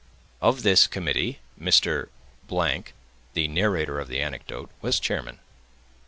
[0.41, 2.09] Of this committee Mr.——,
[3.35, 5.37] the narrator of the anecdote, was chairman.